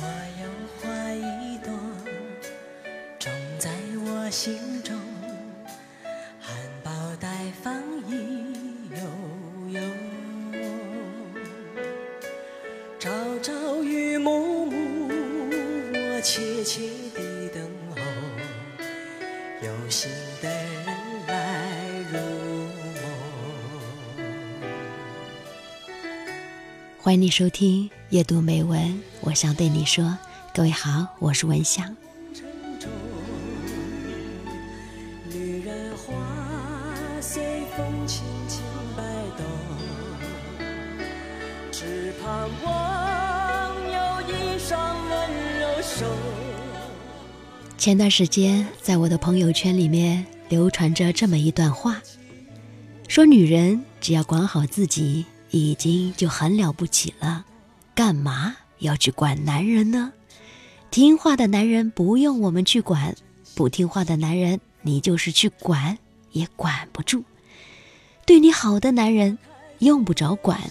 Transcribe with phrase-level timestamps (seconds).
[0.00, 0.04] 我
[0.40, 0.46] 有
[0.80, 1.72] 花一朵，
[3.18, 3.68] 种在
[4.06, 4.96] 我心中，
[6.40, 7.74] 含苞待放
[8.06, 8.12] 意
[8.92, 8.98] 悠
[9.72, 9.80] 悠。
[13.00, 15.10] 朝朝与暮暮，
[15.92, 17.96] 我切切地等候，
[19.66, 20.08] 有心
[20.40, 20.86] 的人
[21.26, 21.34] 来
[22.12, 22.18] 入
[22.94, 23.02] 梦。
[27.00, 30.16] 欢迎你收听夜读美文，我想对你说，
[30.54, 31.94] 各位好，我是文香。
[35.30, 36.14] 女人花
[37.20, 37.42] 随
[37.76, 38.62] 风轻轻
[38.96, 39.02] 摆
[39.36, 39.44] 动，
[41.70, 46.06] 只盼望有一双温柔手。
[47.76, 52.00] 前段时间，在我的朋友圈里面流传着这么一段话，
[53.06, 57.44] 说女人只要管好自己，已经就很了不起了，
[57.98, 60.12] 干嘛要去管男人呢？
[60.88, 63.16] 听话的男人不用我们去管，
[63.56, 65.98] 不听话的男人你就是去管
[66.30, 67.24] 也管不住。
[68.24, 69.36] 对你好的男人
[69.80, 70.70] 用不着管，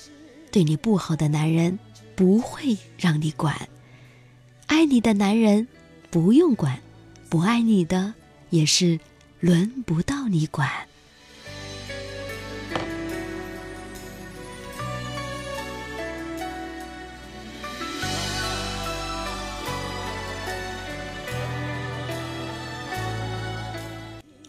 [0.54, 1.78] 对你不好的男人
[2.16, 3.68] 不会让你管。
[4.68, 5.68] 爱你的男人
[6.10, 6.80] 不用管，
[7.28, 8.14] 不爱你的
[8.52, 8.98] 也是
[9.42, 10.72] 轮不到你管。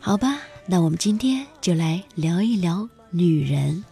[0.01, 3.85] 好吧，那我们今天就来聊一聊女人。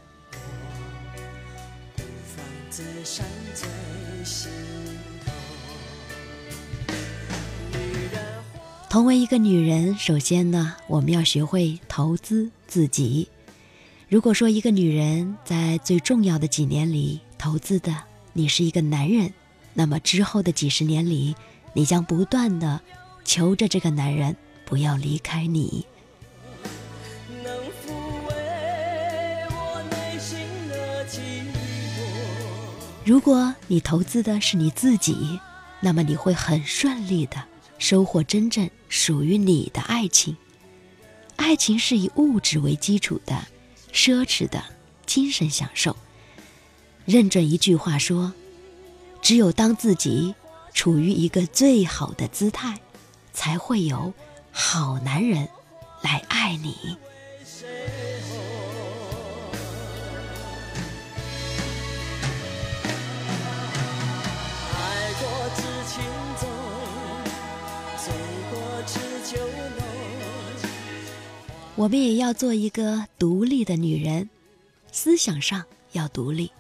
[8.89, 13.29] 同为一个女人，首先呢，我们要学会投资自己。
[14.09, 17.95] 如果说一个女人在最重要的几年里投资的
[18.33, 19.31] 你是一个男人，
[19.75, 21.35] 那么之后的几十年里，
[21.75, 22.81] 你将不断的
[23.25, 25.85] 求着这个男人不要离开你。
[33.07, 35.39] 如果你投资的是你自己，
[35.79, 37.41] 那么你会很顺利的
[37.79, 40.37] 收获真正属于你的爱情。
[41.37, 43.47] 爱情是以物质为基础的，
[43.93, 44.61] 奢侈的
[45.07, 45.97] 精神享受。
[47.05, 48.33] 认准一句话说：
[49.23, 50.35] 只有当自己
[50.75, 52.81] 处于一个最好的姿态，
[53.33, 54.13] 才会有
[54.51, 55.49] 好男人
[56.03, 56.97] 来爱你。
[71.77, 74.31] 我们也要做一个独立的女人，
[74.91, 76.51] 思想上要独立，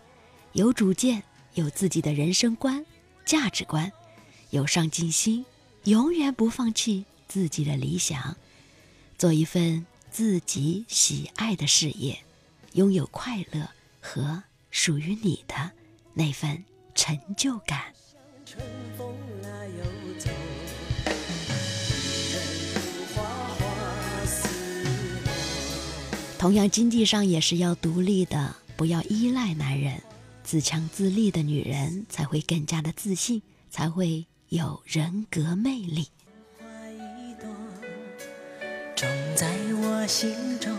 [0.53, 1.23] 有主见，
[1.55, 2.85] 有自己的人生观、
[3.25, 3.91] 价值观，
[4.51, 5.47] 有上进心，
[5.85, 8.37] 永远不放弃自己的理想，
[9.17, 12.19] 做一份自己喜爱的事业，
[12.75, 13.71] 拥有快乐
[14.03, 15.71] 和属于你的
[16.13, 16.63] 那份
[16.95, 17.95] 成就感。
[18.45, 18.63] 春
[18.99, 20.29] 风来又走，
[26.47, 30.01] 同样，经济上也是要独立的，不要依赖男人。
[30.45, 36.07] 自强自立的女人才会更加的自信，才会有人格魅力。
[38.95, 40.73] 种在我心中，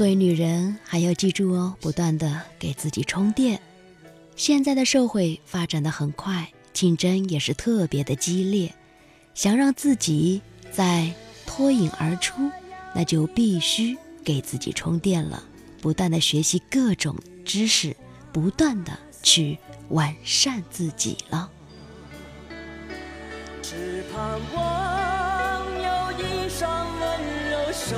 [0.00, 3.60] 作为女人，还要记住哦，不断的给自己充电。
[4.34, 8.74] 现在的社会发展的很快，竞争也是特别的激烈。
[9.34, 10.40] 想让自己
[10.72, 11.12] 再
[11.44, 12.50] 脱颖而出，
[12.94, 13.94] 那就必须
[14.24, 15.44] 给自己充电了，
[15.82, 17.94] 不断的学习各种知识，
[18.32, 19.58] 不断的去
[19.90, 21.50] 完善自己了。
[23.62, 27.96] 只盼望有一双温柔手，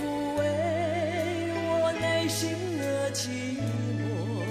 [0.00, 1.52] 抚慰
[1.82, 2.48] 我内心
[2.78, 4.44] 的寂寞。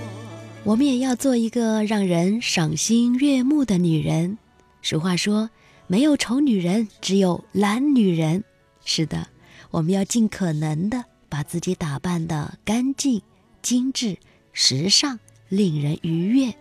[0.64, 4.38] 我们也要做一个让人赏心悦目的女人。
[4.84, 5.50] 俗话说，
[5.88, 8.44] 没有丑女人，只有懒女人。
[8.86, 9.28] 是的，
[9.72, 13.22] 我们要尽可能的把自己打扮的干净、
[13.62, 14.18] 精致、
[14.54, 15.20] 时尚，
[15.50, 16.54] 令人愉悦。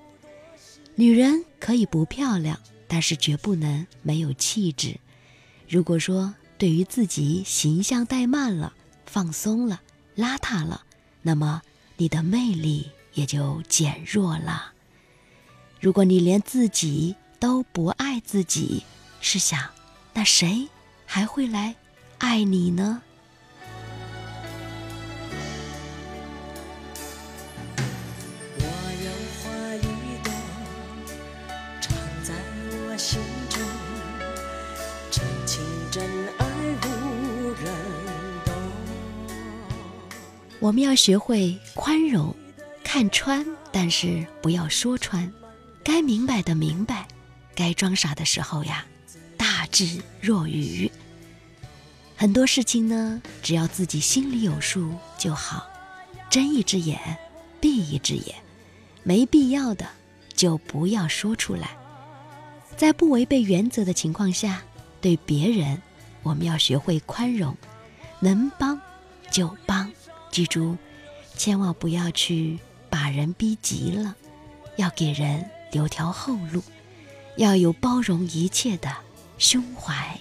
[0.95, 2.59] 女人可以不漂亮，
[2.89, 4.97] 但是绝不能没有气质。
[5.69, 8.73] 如果说对于自己形象怠慢了、
[9.09, 9.81] 放松了、
[10.17, 10.83] 邋遢了，
[11.23, 11.63] 那么
[11.97, 14.73] 你的魅力也就减弱了。
[15.81, 18.85] 如果你连自己都不爱自己，
[19.21, 19.71] 试想，
[20.13, 20.69] 那谁
[21.07, 21.75] 还会来
[22.19, 23.03] 爱你呢？
[35.11, 36.05] 真情真
[36.37, 36.45] 爱
[36.85, 38.28] 无人
[40.61, 42.35] 我们要学会宽容，
[42.83, 45.33] 看穿，但是不要说穿。
[45.85, 47.07] 该明白的明白，
[47.55, 48.85] 该装傻的时候呀，
[49.37, 50.91] 大智若愚。
[52.17, 55.67] 很多事情呢，只要自己心里有数就好。
[56.29, 56.99] 睁一只眼，
[57.61, 58.35] 闭一只眼，
[59.05, 59.87] 没必要的
[60.35, 61.71] 就不要说出来。
[62.77, 64.61] 在不违背原则的情况下，
[65.01, 65.81] 对别人，
[66.25, 67.57] 我们要学会宽容，
[68.21, 68.79] 能帮
[69.31, 69.91] 就帮。
[70.31, 70.77] 记住，
[71.37, 72.59] 千万不要去
[72.89, 74.15] 把人逼急了，
[74.77, 76.63] 要给人留条后路，
[77.37, 78.91] 要有包容一切的
[79.39, 80.19] 胸怀。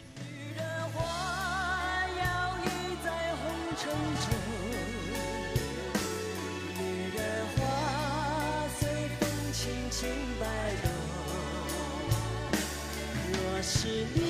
[13.69, 14.26] 是你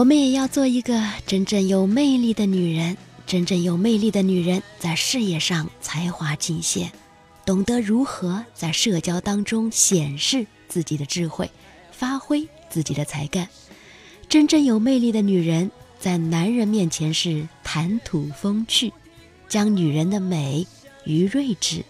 [0.00, 2.96] 我们也要做一个真正有魅力的女人。
[3.26, 6.90] 真正有魅力的女人，在事业上才华尽显，
[7.44, 11.50] 懂得如何在社交当中显示自己的智慧，
[11.92, 13.46] 发挥自己的才干。
[14.26, 18.94] 真正有魅力的女人，在男人面前是谈吐风趣，
[19.50, 20.66] 将女人的美
[21.04, 21.84] 与睿智、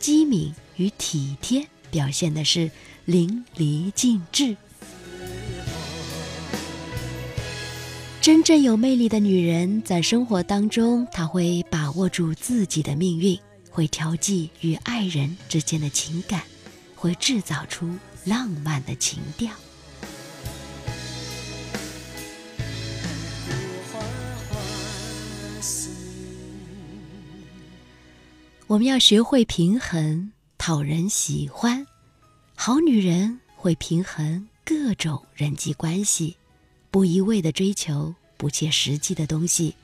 [0.00, 2.72] 机敏与体贴表现的是
[3.04, 4.56] 淋漓尽致。
[8.22, 13.36] 真正有魅力的女人，在生活当中，她会把握住自己的命运，
[13.68, 16.40] 会调剂与爱人之间的情感，
[16.94, 17.92] 会制造出
[18.24, 19.52] 浪漫的情调。
[28.68, 31.84] 我们要学会平衡，讨人喜欢。
[32.54, 36.36] 好女人会平衡各种人际关系。
[36.92, 39.76] 不一味的追求不切实际的东西，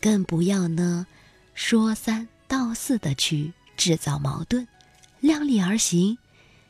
[0.00, 1.06] 更不要呢
[1.54, 4.66] 说三道四的去制造矛盾，
[5.20, 6.18] 量力而行。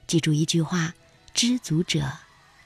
[0.07, 0.95] 记住一句话：
[1.33, 2.13] 知足者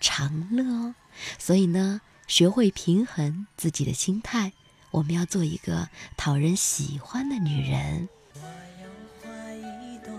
[0.00, 0.96] 常乐哦。
[1.38, 4.52] 所以呢，学会平衡自己的心态，
[4.90, 8.08] 我们要做一个讨人喜欢的女人。
[8.34, 8.40] 我
[8.82, 8.88] 有
[9.22, 10.12] 花一朵，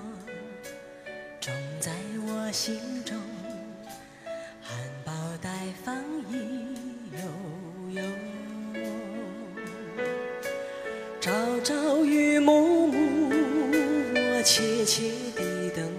[14.45, 15.89] 种在我心中。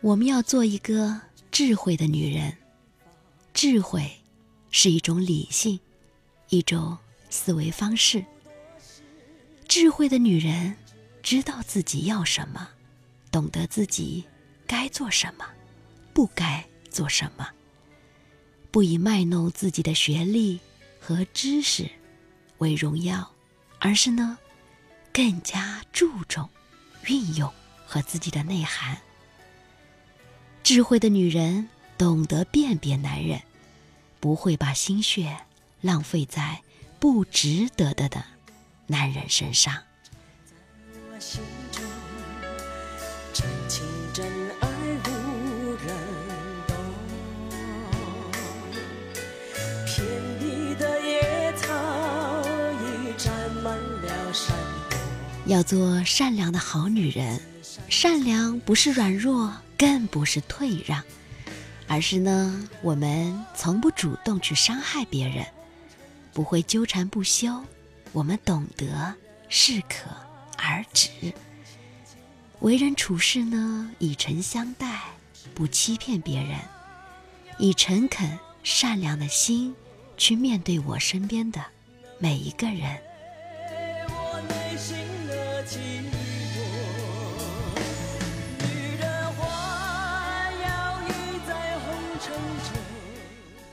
[0.00, 1.20] 我们要做一个
[1.52, 2.52] 智慧的女人。
[3.54, 4.10] 智慧
[4.70, 5.78] 是一种理性，
[6.48, 6.98] 一种
[7.30, 8.24] 思维方式。
[9.66, 10.76] 智慧的女人
[11.22, 12.68] 知道自己要什么，
[13.30, 14.24] 懂得自己
[14.66, 15.44] 该做什么，
[16.12, 17.48] 不该做什么。
[18.70, 20.60] 不以卖弄自己的学历
[21.00, 21.88] 和知识
[22.58, 23.28] 为荣耀，
[23.80, 24.38] 而是呢，
[25.18, 26.48] 更加注重
[27.06, 27.52] 运用
[27.84, 28.96] 和自己的内涵。
[30.62, 33.42] 智慧的女人懂得辨别男人，
[34.20, 35.36] 不会把心血
[35.80, 36.62] 浪费在
[37.00, 38.24] 不值得的的
[38.86, 39.82] 男人身上。
[43.34, 43.84] 真情
[44.14, 44.24] 真
[44.60, 46.17] 爱无人
[55.48, 57.40] 要做善良的好女人，
[57.88, 59.52] 善良不是软弱。
[59.78, 61.04] 更不是退让，
[61.86, 65.46] 而是呢，我们从不主动去伤害别人，
[66.32, 67.64] 不会纠缠不休。
[68.10, 69.14] 我们懂得
[69.48, 70.10] 适可
[70.56, 71.10] 而止，
[72.58, 75.00] 为人处事呢，以诚相待，
[75.54, 76.58] 不欺骗别人，
[77.60, 79.72] 以诚恳善良的心
[80.16, 81.64] 去面对我身边的
[82.18, 82.98] 每一个人。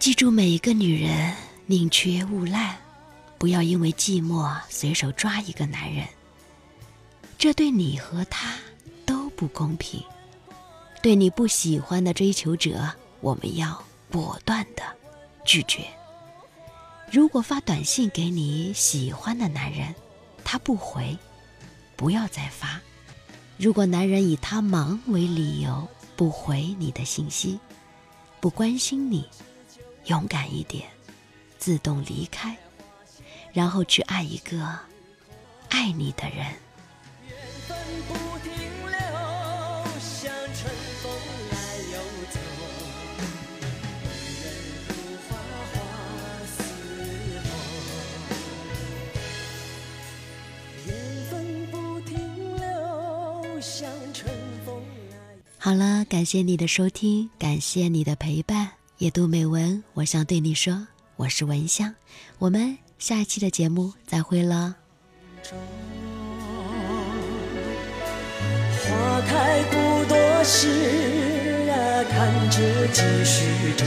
[0.06, 1.34] 记住，每一个女人
[1.66, 2.76] 宁缺毋滥，
[3.40, 6.06] 不要因为寂寞随手抓一个男人，
[7.40, 8.54] 这对你和他
[9.04, 10.00] 都不公平。
[11.02, 12.88] 对你不喜欢的追求者，
[13.20, 14.84] 我们要果断的
[15.44, 15.84] 拒绝。
[17.12, 19.96] 如果发短信给你喜欢的男人，
[20.44, 21.18] 他不回，
[21.96, 22.80] 不要再发；
[23.58, 27.60] 如果男人以他忙为理由不回你的信息，
[28.40, 29.28] 不关心你，
[30.06, 30.88] 勇敢一点
[31.58, 32.56] 自动离开
[33.54, 34.78] 然后去爱一个
[35.70, 36.46] 爱你的人。
[37.28, 37.36] 缘
[37.68, 38.54] 分不停
[38.86, 38.98] 留
[40.00, 41.12] 像春风
[41.52, 41.56] 来
[41.92, 41.94] 又
[42.30, 42.40] 走
[43.98, 44.06] 女
[44.44, 44.46] 人
[44.88, 44.94] 如
[45.28, 45.30] 花
[45.72, 45.76] 花
[46.46, 46.54] 似
[47.46, 47.50] 梦
[50.86, 50.90] 缘
[51.30, 51.34] 分
[51.72, 52.14] 不停
[52.58, 54.30] 留像春
[54.66, 54.70] 风
[55.12, 55.16] 来
[55.58, 58.65] 好了感谢你的收听感谢你的陪伴。
[59.00, 60.88] 夜读美文，我想对你说，
[61.18, 61.94] 我是文香，
[62.40, 64.74] 我们下一期的节目再会了。
[68.80, 70.70] 花开不多时
[71.70, 71.76] 啊，
[72.10, 73.86] 看着继续着。